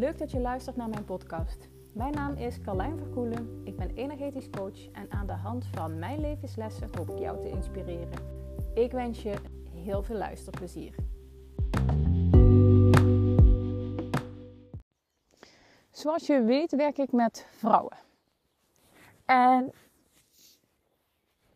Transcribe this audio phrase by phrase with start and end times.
[0.00, 1.68] Leuk dat je luistert naar mijn podcast.
[1.92, 3.60] Mijn naam is Carlijn Verkoelen.
[3.64, 7.48] Ik ben energetisch coach en aan de hand van mijn levenslessen hoop ik jou te
[7.48, 8.18] inspireren.
[8.74, 9.34] Ik wens je
[9.74, 10.94] heel veel luisterplezier.
[15.90, 17.96] Zoals je weet werk ik met vrouwen.
[19.24, 19.72] En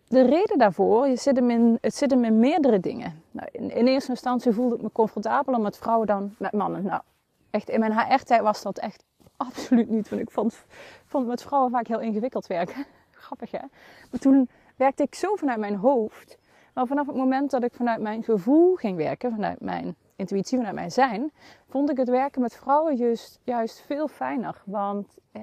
[0.09, 3.23] de reden daarvoor, je zit hem in, het zit hem in meerdere dingen.
[3.31, 6.83] Nou, in, eerste instantie voelde ik me comfortabeler met vrouwen dan met mannen.
[6.83, 7.03] Nou,
[7.55, 9.05] echt in mijn HR-tijd was dat echt
[9.37, 10.09] absoluut niet.
[10.09, 10.65] Want ik vond,
[11.05, 12.87] vond met vrouwen vaak heel ingewikkeld werken.
[13.25, 13.67] Grappig hè?
[14.11, 16.39] Maar toen werkte ik zo vanuit mijn hoofd.
[16.75, 20.75] Maar vanaf het moment dat ik vanuit mijn gevoel ging werken, vanuit mijn intuïtie, vanuit
[20.75, 21.33] mijn zijn,
[21.69, 24.63] vond ik het werken met vrouwen juist, juist veel fijner.
[24.65, 25.43] Want eh,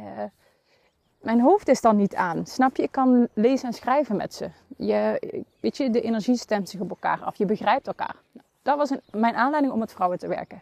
[1.21, 2.45] mijn hoofd is dan niet aan.
[2.45, 2.83] Snap je?
[2.83, 4.49] Ik kan lezen en schrijven met ze.
[4.77, 5.19] Je,
[5.59, 7.35] weet je, de energie stemt zich op elkaar af.
[7.35, 8.15] Je begrijpt elkaar.
[8.31, 10.61] Nou, dat was mijn aanleiding om met vrouwen te werken.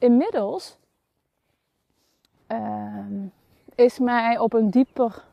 [0.00, 0.76] Inmiddels
[2.48, 3.06] uh,
[3.74, 5.24] is mij op een dieper,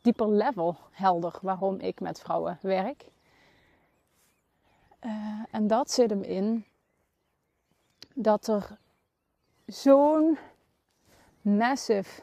[0.00, 3.04] dieper level helder waarom ik met vrouwen werk.
[5.00, 6.64] Uh, en dat zit hem in
[8.14, 8.78] dat er
[9.66, 10.38] zo'n
[11.40, 12.22] massive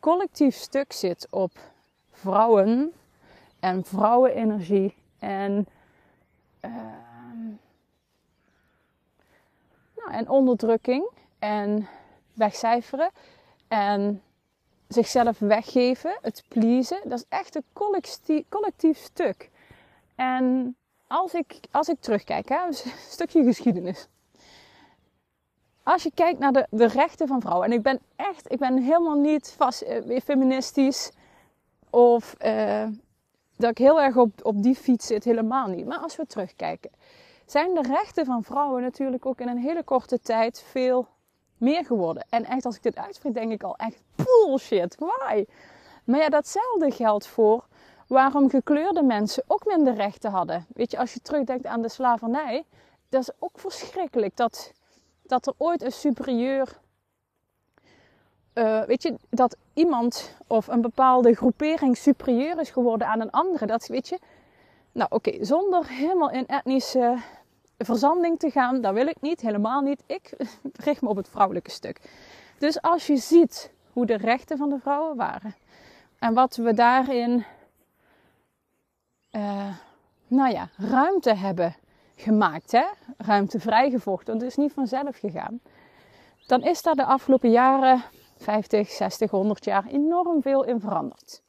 [0.00, 1.58] collectief stuk zit op
[2.10, 2.92] vrouwen
[3.60, 5.66] en vrouwenenergie en,
[6.60, 6.70] uh,
[9.96, 11.88] nou, en onderdrukking en
[12.32, 13.10] wegcijferen
[13.68, 14.22] en
[14.88, 17.00] zichzelf weggeven, het pleasen.
[17.04, 17.64] Dat is echt een
[18.48, 19.50] collectief, stuk.
[20.14, 22.74] En als ik, als ik terugkijk, hè, een
[23.08, 24.08] stukje geschiedenis
[25.88, 27.66] als je kijkt naar de, de rechten van vrouwen.
[27.66, 31.10] En ik ben echt, ik ben helemaal niet vast, uh, feministisch.
[31.90, 32.86] Of uh,
[33.56, 35.86] dat ik heel erg op, op die fiets zit, helemaal niet.
[35.86, 36.90] Maar als we terugkijken,
[37.50, 41.08] zijn de rechten van vrouwen natuurlijk ook in een hele korte tijd veel
[41.56, 42.26] meer geworden.
[42.28, 44.96] En echt, als ik dit uitspreek, denk ik al echt bullshit.
[44.98, 45.44] Why?
[46.04, 47.66] Maar ja, datzelfde geldt voor
[48.06, 50.66] waarom gekleurde mensen ook minder rechten hadden.
[50.74, 52.64] Weet je, als je terugdenkt aan de slavernij,
[53.08, 54.36] dat is ook verschrikkelijk.
[54.36, 54.72] Dat
[55.28, 56.78] dat er ooit een superieur.
[58.54, 63.66] Uh, weet je, dat iemand of een bepaalde groepering superieur is geworden aan een andere.
[63.66, 64.18] Dat weet je.
[64.92, 67.16] Nou, oké, zonder helemaal in etnische
[67.84, 70.02] verzanding te gaan, dat wil ik niet, helemaal niet.
[70.06, 70.32] Ik
[70.84, 72.00] richt me op het vrouwelijke stuk.
[72.58, 75.54] Dus als je ziet hoe de rechten van de vrouwen waren
[76.18, 77.44] en wat we daarin,
[79.32, 79.76] uh,
[80.26, 81.76] nou ja, ruimte hebben
[82.16, 82.84] gemaakt, hè?
[83.16, 84.34] ruimte vrijgevochten.
[84.34, 85.60] Het is niet vanzelf gegaan.
[86.46, 88.04] Dan is daar de afgelopen jaren,
[88.36, 91.42] 50, 60, 100 jaar, enorm veel in veranderd.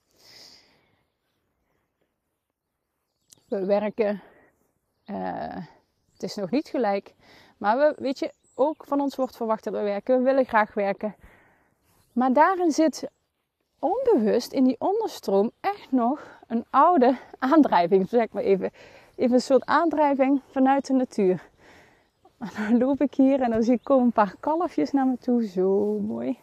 [3.47, 4.21] We werken,
[5.05, 5.55] uh,
[6.21, 7.13] het is nog niet gelijk,
[7.57, 10.17] maar we, weet je, ook van ons wordt verwacht dat we werken.
[10.17, 11.15] We willen graag werken.
[12.11, 13.09] Maar daarin zit
[13.79, 18.71] onbewust in die onderstroom echt nog een oude aandrijving, zeg maar even
[19.15, 21.49] even een soort aandrijving vanuit de natuur.
[22.37, 25.47] Dan loop ik hier en dan zie ik komen een paar kalfjes naar me toe.
[25.47, 26.39] Zo mooi.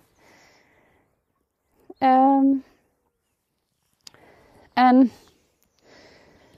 [1.98, 2.64] Um,
[4.72, 5.10] en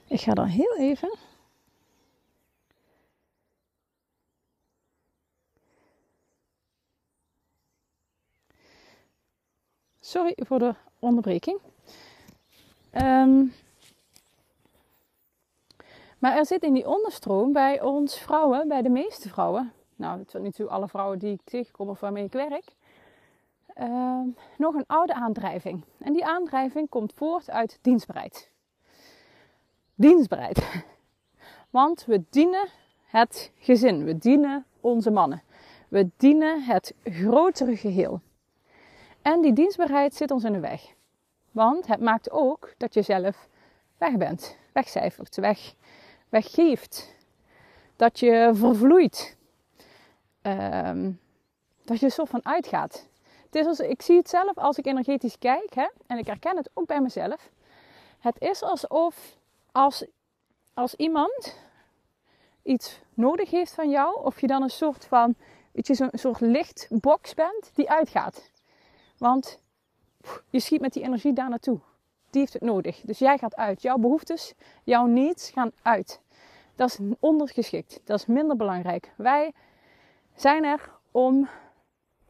[0.07, 1.28] ik ga dan heel even.
[10.09, 11.61] Sorry voor de onderbreking.
[12.93, 13.55] Um,
[16.19, 20.31] maar er zit in die onderstroom bij ons vrouwen, bij de meeste vrouwen, nou, het
[20.31, 22.75] zijn zo alle vrouwen die ik tegenkom of waarmee ik werk,
[23.77, 24.21] uh,
[24.59, 25.85] nog een oude aandrijving.
[25.99, 28.51] En die aandrijving komt voort uit dienstbereid.
[29.95, 30.85] Dienstbereid.
[31.71, 32.69] Want we dienen
[33.05, 35.43] het gezin, we dienen onze mannen,
[35.89, 38.21] we dienen het grotere geheel.
[39.23, 40.95] En die dienstbaarheid zit ons in de weg.
[41.51, 43.49] Want het maakt ook dat je zelf
[43.99, 45.75] weg bent, wegcijfert, weg
[46.29, 47.17] weggeeft.
[47.97, 49.37] Dat je vervloeit.
[50.43, 51.21] Um,
[51.85, 53.09] dat je er zo van uitgaat.
[53.45, 56.57] Het is als, ik zie het zelf als ik energetisch kijk, hè, en ik herken
[56.57, 57.51] het ook bij mezelf.
[58.19, 59.37] Het is alsof
[59.73, 60.05] als,
[60.75, 61.57] als iemand
[62.63, 65.35] iets nodig heeft van jou, of je dan een soort van,
[65.73, 68.51] weet je, zo'n soort lichtbox bent die uitgaat.
[69.19, 69.61] Want
[70.51, 71.81] je schiet met die energie daar naartoe
[72.31, 73.01] die heeft het nodig.
[73.01, 73.83] Dus jij gaat uit.
[73.83, 74.55] Jouw behoeftes,
[74.85, 76.21] jouw needs gaan uit.
[76.75, 78.01] Dat is ondergeschikt.
[78.05, 79.13] Dat is minder belangrijk.
[79.17, 79.53] Wij
[80.35, 81.49] zijn er om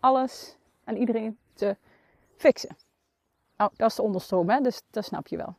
[0.01, 1.77] alles en iedereen te
[2.37, 2.77] fixen.
[3.57, 4.61] Oh, dat is de onderstroom, hè?
[4.61, 5.55] dus dat snap je wel.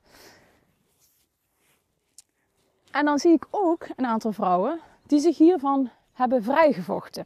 [2.91, 7.25] En dan zie ik ook een aantal vrouwen die zich hiervan hebben vrijgevochten.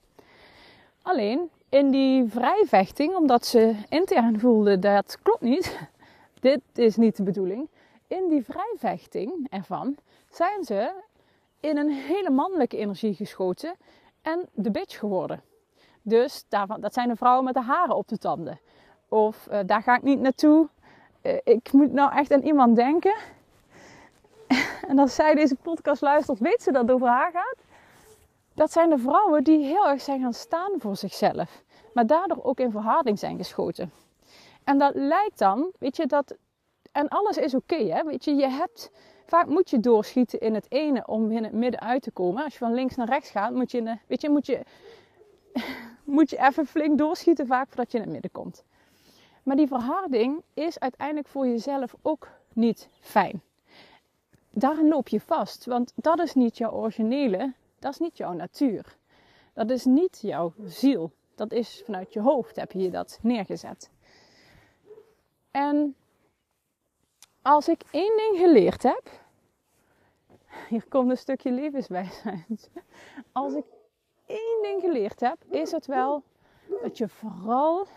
[1.01, 5.79] Alleen in die vrijvechting, omdat ze intern voelde dat klopt niet,
[6.39, 7.69] dit is niet de bedoeling.
[8.07, 9.95] In die vrijvechting ervan
[10.29, 10.91] zijn ze
[11.59, 13.75] in een hele mannelijke energie geschoten
[14.21, 15.41] en de bitch geworden.
[16.01, 18.59] Dus daarvan, dat zijn de vrouwen met de haren op de tanden.
[19.07, 20.67] Of uh, daar ga ik niet naartoe.
[21.21, 23.15] Uh, ik moet nou echt aan iemand denken.
[24.89, 27.62] en als zij deze podcast luistert, weet ze dat het over haar gaat.
[28.55, 31.63] Dat zijn de vrouwen die heel erg zijn gaan staan voor zichzelf.
[31.93, 33.91] Maar daardoor ook in verharding zijn geschoten.
[34.63, 36.35] En dat lijkt dan, weet je, dat.
[36.91, 38.03] En alles is oké, hè?
[38.03, 38.91] Weet je, je hebt.
[39.25, 42.43] Vaak moet je doorschieten in het ene om in het midden uit te komen.
[42.43, 44.59] Als je van links naar rechts gaat, moet je, weet je, moet je,
[46.03, 48.63] moet je even flink doorschieten vaak voordat je in het midden komt.
[49.43, 53.41] Maar die verharding is uiteindelijk voor jezelf ook niet fijn.
[54.49, 57.53] Daarin loop je vast, want dat is niet jouw originele,
[57.83, 58.97] dat is niet jouw natuur.
[59.53, 61.11] Dat is niet jouw ziel.
[61.35, 63.91] Dat is vanuit je hoofd heb je dat neergezet.
[65.51, 65.95] En
[67.41, 69.09] als ik één ding geleerd heb,
[70.69, 72.69] hier komt een stukje levenswijsheid.
[73.31, 73.65] Als ik
[74.25, 76.23] één ding geleerd heb, is het wel
[76.81, 77.87] dat je vooral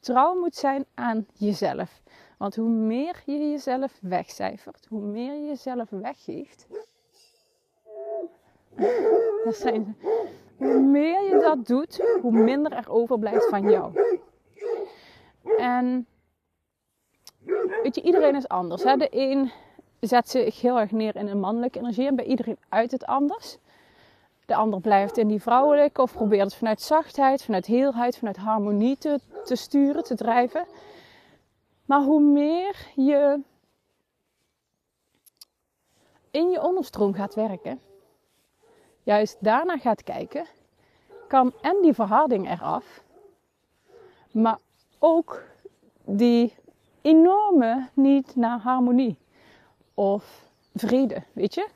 [0.00, 2.00] trouw moet zijn aan jezelf.
[2.38, 6.66] Want hoe meer je jezelf wegcijfert, hoe meer je jezelf weggeeft,
[9.44, 9.96] dat zijn,
[10.56, 13.92] hoe meer je dat doet, hoe minder er overblijft van jou.
[15.58, 16.06] En
[17.82, 18.82] weet je, iedereen is anders.
[18.82, 18.96] Hè?
[18.96, 19.50] De een
[20.00, 23.58] zet zich heel erg neer in een mannelijke energie en bij iedereen uit het anders.
[24.46, 28.98] De ander blijft in die vrouwelijke of probeert het vanuit zachtheid, vanuit heelheid, vanuit harmonie
[28.98, 30.66] te, te sturen, te drijven.
[31.84, 33.40] Maar hoe meer je
[36.30, 37.80] in je onderstroom gaat werken,
[39.08, 40.46] juist daarna gaat kijken,
[41.28, 43.02] kan en die verharding eraf,
[44.30, 44.58] maar
[44.98, 45.42] ook
[46.04, 46.54] die
[47.02, 49.18] enorme niet naar harmonie
[49.94, 50.44] of
[50.74, 51.68] vrede, weet je?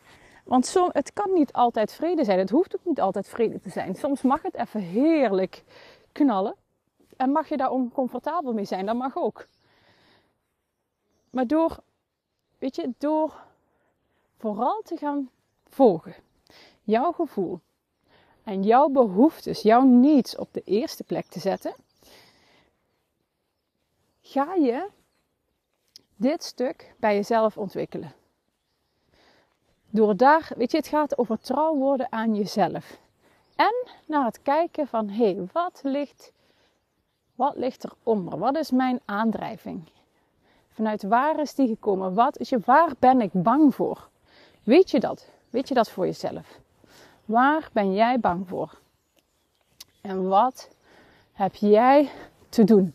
[0.44, 2.38] Want zo, het kan niet altijd vrede zijn.
[2.38, 3.94] Het hoeft ook niet altijd vrede te zijn.
[3.94, 5.64] Soms mag het even heerlijk
[6.12, 6.54] knallen.
[7.16, 9.46] En mag je daar oncomfortabel mee zijn, dat mag ook.
[11.30, 11.78] Maar door,
[12.58, 13.34] weet je, door
[14.38, 15.30] vooral te gaan
[15.68, 16.14] volgen,
[16.82, 17.60] jouw gevoel
[18.44, 21.74] en jouw behoeftes, jouw needs op de eerste plek te zetten,
[24.20, 24.88] ga je
[26.16, 28.12] dit stuk bij jezelf ontwikkelen.
[29.90, 32.98] Door daar, weet je, het gaat over trouw worden aan jezelf.
[33.56, 36.32] En naar het kijken van, hé, hey, wat ligt,
[37.34, 38.38] wat ligt eronder?
[38.38, 39.82] Wat is mijn aandrijving?
[40.72, 42.14] Vanuit waar is die gekomen?
[42.14, 44.08] Wat is je, waar ben ik bang voor?
[44.62, 45.28] Weet je dat?
[45.50, 46.60] Weet je dat voor jezelf?
[47.32, 48.80] Waar ben jij bang voor?
[50.00, 50.76] En wat
[51.32, 52.10] heb jij
[52.48, 52.94] te doen?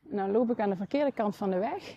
[0.00, 1.96] Nou loop ik aan de verkeerde kant van de weg.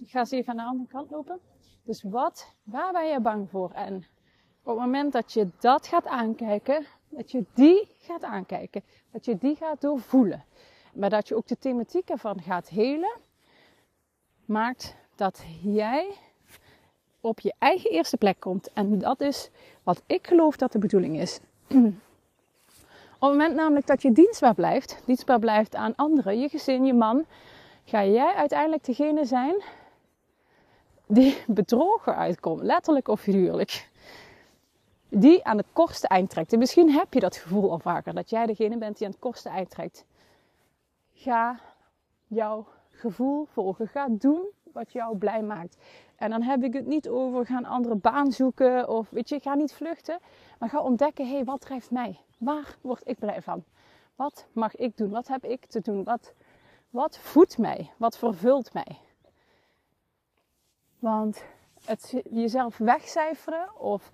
[0.00, 1.40] Ik ga eens even aan de andere kant lopen.
[1.82, 3.70] Dus wat, waar ben je bang voor?
[3.70, 3.96] En
[4.62, 9.38] op het moment dat je dat gaat aankijken, dat je die gaat aankijken, dat je
[9.38, 10.44] die gaat doorvoelen,
[10.94, 13.16] maar dat je ook de thematiek ervan gaat helen,
[14.44, 16.10] maakt dat jij
[17.20, 18.72] op je eigen eerste plek komt.
[18.72, 19.50] En dat is
[19.82, 21.40] wat ik geloof dat de bedoeling is.
[23.18, 26.94] Op het moment namelijk dat je dienstbaar blijft, dienstbaar blijft aan anderen, je gezin, je
[26.94, 27.24] man,
[27.84, 29.62] ga jij uiteindelijk degene zijn
[31.06, 33.88] die bedrogen uitkomt, letterlijk of figuurlijk.
[35.08, 36.52] Die aan het kortste eind trekt.
[36.52, 39.20] En misschien heb je dat gevoel al vaker, dat jij degene bent die aan het
[39.20, 40.04] kortste eind trekt.
[41.14, 41.60] Ga
[42.26, 43.88] jouw gevoel volgen.
[43.88, 45.76] Ga doen wat jou blij maakt.
[46.16, 49.54] En dan heb ik het niet over gaan andere baan zoeken of weet je, ga
[49.54, 50.18] niet vluchten.
[50.58, 52.20] Maar ga ontdekken, hé, hey, wat drijft mij?
[52.38, 53.64] Waar word ik blij van?
[54.16, 55.10] Wat mag ik doen?
[55.10, 56.04] Wat heb ik te doen?
[56.04, 56.34] Wat,
[56.90, 57.90] wat voedt mij?
[57.96, 58.98] Wat vervult mij?
[60.98, 61.44] Want
[61.84, 64.10] het jezelf wegcijferen of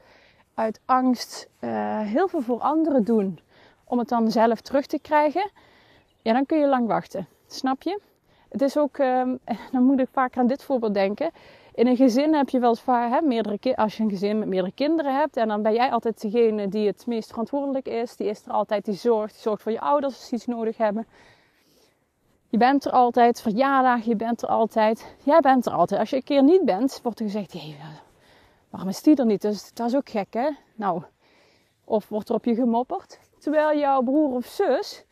[0.54, 3.38] uit angst uh, heel veel voor anderen doen
[3.84, 5.50] om het dan zelf terug te krijgen,
[6.22, 7.28] ja, dan kun je lang wachten.
[7.46, 8.00] Snap je?
[8.48, 9.38] Het is ook, um,
[9.72, 11.30] dan moet ik vaak aan dit voorbeeld denken.
[11.74, 15.16] In een gezin heb je wel vaak, meerdere als je een gezin met meerdere kinderen
[15.16, 18.16] hebt, en dan ben jij altijd degene die het meest verantwoordelijk is.
[18.16, 20.76] Die is er altijd, die zorgt, die zorgt voor je ouders als ze iets nodig
[20.76, 21.06] hebben.
[22.48, 25.14] Je bent er altijd, verjaardag, je bent er altijd.
[25.22, 26.00] Jij bent er altijd.
[26.00, 27.76] Als je een keer niet bent, wordt er gezegd, hey,
[28.70, 29.42] waarom is die er niet?
[29.42, 30.48] Dus dat is ook gek, hè?
[30.74, 31.02] Nou,
[31.84, 33.18] of wordt er op je gemopperd.
[33.38, 35.04] Terwijl jouw broer of zus,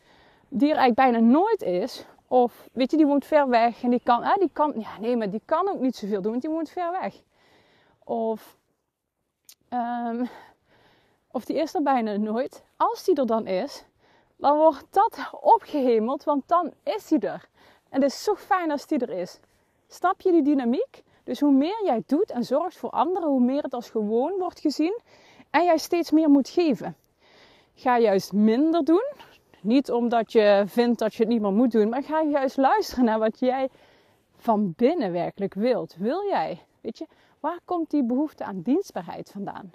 [0.49, 4.01] die er eigenlijk bijna nooit is, Of weet je, die woont ver weg en die
[4.03, 6.51] kan, ah, die kan, ja nee, maar die kan ook niet zoveel doen, want die
[6.51, 7.15] woont ver weg.
[8.03, 8.57] Of,
[9.69, 10.29] um,
[11.31, 12.63] of die is er bijna nooit.
[12.77, 13.83] Als die er dan is,
[14.35, 17.49] dan wordt dat opgehemeld, want dan is die er.
[17.89, 19.39] En het is zo fijn als die er is.
[19.87, 21.03] Snap je die dynamiek?
[21.23, 24.59] Dus hoe meer jij doet en zorgt voor anderen, hoe meer het als gewoon wordt
[24.59, 24.99] gezien
[25.49, 26.95] en jij steeds meer moet geven.
[27.75, 29.11] Ga juist minder doen.
[29.61, 33.05] Niet omdat je vindt dat je het niet meer moet doen, maar ga juist luisteren
[33.05, 33.69] naar wat jij
[34.35, 35.95] van binnen werkelijk wilt.
[35.95, 37.07] Wil jij, weet je,
[37.39, 39.73] waar komt die behoefte aan dienstbaarheid vandaan?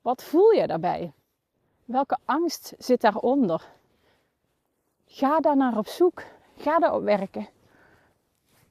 [0.00, 1.12] Wat voel je daarbij?
[1.84, 3.70] Welke angst zit daaronder?
[5.06, 6.22] Ga daar naar op zoek.
[6.56, 7.48] Ga daarop werken.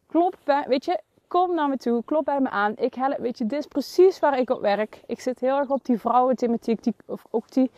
[0.08, 2.78] Klop bij, weet je, kom naar me toe, klop bij me aan.
[2.78, 5.02] Ik help, weet je, dit is precies waar ik op werk.
[5.06, 7.72] Ik zit heel erg op die vrouwenthematiek, die, of ook, die,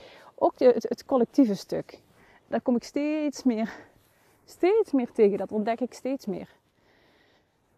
[0.43, 1.99] ook het collectieve stuk.
[2.47, 3.73] Daar kom ik steeds meer,
[4.45, 5.37] steeds meer tegen.
[5.37, 6.49] Dat ontdek ik steeds meer.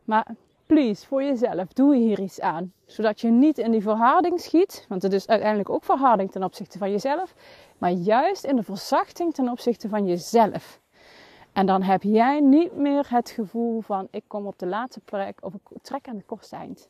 [0.04, 2.74] Maar please, voor jezelf, doe hier iets aan.
[2.86, 4.86] Zodat je niet in die verharding schiet.
[4.90, 7.36] Want het is uiteindelijk ook verharding ten opzichte van jezelf.
[7.78, 10.80] Maar juist in de verzachting ten opzichte van jezelf.
[11.54, 15.38] En dan heb jij niet meer het gevoel van ik kom op de laatste plek
[15.42, 16.90] of ik trek aan de kortste eind.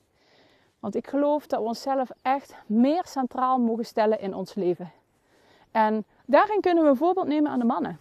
[0.79, 4.91] Want ik geloof dat we onszelf echt meer centraal mogen stellen in ons leven.
[5.75, 7.99] En daarin kunnen we een voorbeeld nemen aan de mannen.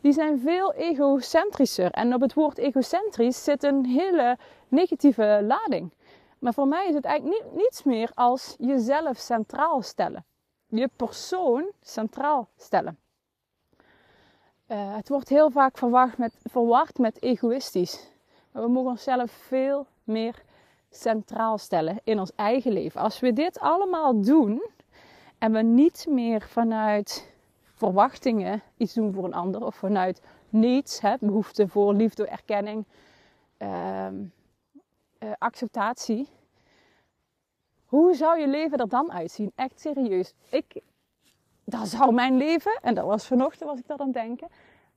[0.00, 1.90] Die zijn veel egocentrischer.
[1.90, 5.92] En op het woord egocentrisch zit een hele negatieve lading.
[6.38, 10.24] Maar voor mij is het eigenlijk niet, niets meer als jezelf centraal stellen.
[10.66, 12.98] Je persoon centraal stellen.
[14.68, 18.10] Uh, het wordt heel vaak verwacht met, verward met egoïstisch.
[18.52, 20.42] Maar we mogen onszelf veel meer
[20.90, 23.00] centraal stellen in ons eigen leven.
[23.00, 24.62] Als we dit allemaal doen
[25.40, 27.32] en we niet meer vanuit
[27.62, 32.84] verwachtingen iets doen voor een ander of vanuit niets, hè, behoefte voor liefde, erkenning,
[33.58, 34.06] uh,
[35.18, 36.28] uh, acceptatie.
[37.84, 39.52] Hoe zou je leven er dan uitzien?
[39.54, 40.34] Echt serieus.
[40.50, 40.80] Ik,
[41.64, 44.48] dat zou mijn leven, en dat was vanochtend was ik dat aan het denken,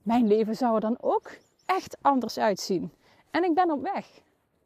[0.01, 1.31] mijn leven zou er dan ook
[1.65, 2.91] echt anders uitzien.
[3.31, 4.07] En ik ben op weg.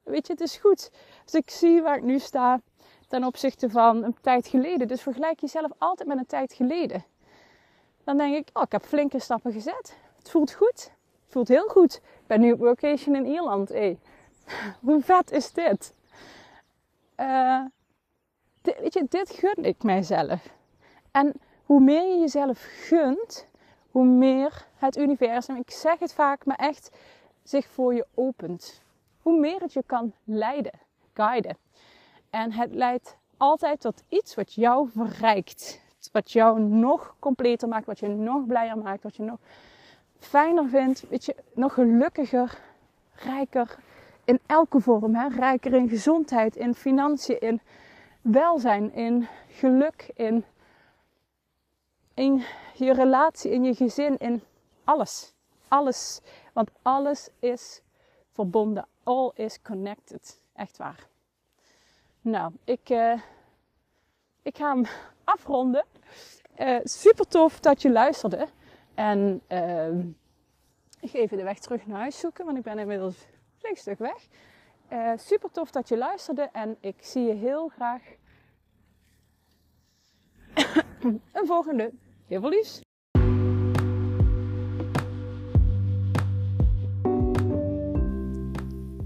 [0.03, 0.91] Weet je, het is goed.
[1.23, 2.61] Als ik zie waar ik nu sta
[3.07, 4.87] ten opzichte van een tijd geleden.
[4.87, 7.03] Dus vergelijk jezelf altijd met een tijd geleden.
[8.03, 9.97] Dan denk ik, oh, ik heb flinke stappen gezet.
[10.17, 10.91] Het voelt goed.
[11.23, 11.95] Het voelt heel goed.
[11.95, 13.69] Ik ben nu op vacation in Ierland.
[13.69, 13.99] Hey.
[14.85, 15.93] Hoe vet is dit?
[17.17, 17.65] Uh,
[18.61, 18.79] dit?
[18.79, 20.49] Weet je, dit gun ik mijzelf.
[21.11, 21.33] En
[21.63, 23.47] hoe meer je jezelf gunt,
[23.91, 26.89] hoe meer het universum, ik zeg het vaak, maar echt
[27.43, 28.81] zich voor je opent.
[29.21, 30.79] Hoe meer het je kan leiden,
[31.13, 31.57] guiden.
[32.29, 35.85] En het leidt altijd tot iets wat jou verrijkt.
[36.11, 39.39] Wat jou nog completer maakt, wat je nog blijer maakt, wat je nog
[40.19, 42.59] fijner vindt, weet je, nog gelukkiger,
[43.15, 43.77] rijker
[44.23, 45.15] in elke vorm.
[45.15, 45.27] Hè?
[45.27, 47.61] Rijker in gezondheid, in financiën, in
[48.21, 50.45] welzijn, in geluk, in
[52.17, 52.43] in
[52.73, 54.43] je relatie, in je gezin, in
[54.83, 55.33] alles.
[55.67, 56.21] Alles.
[56.53, 57.81] Want alles is
[58.31, 58.87] verbonden.
[59.03, 60.39] All is connected.
[60.53, 61.07] Echt waar.
[62.27, 63.19] Nou, ik, uh,
[64.41, 64.85] ik ga hem
[65.35, 65.85] afronden.
[66.59, 68.47] Uh, super tof dat je luisterde.
[68.93, 69.97] En uh,
[70.99, 73.77] ik ga even de weg terug naar huis zoeken, want ik ben inmiddels een flink
[73.77, 74.27] stuk weg.
[75.19, 78.01] super tof dat je luisterde en ik zie je heel graag
[81.37, 81.91] een volgende
[82.27, 82.81] Heel veel liefs.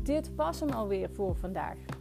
[0.04, 2.01] Dit was hem alweer voor vandaag.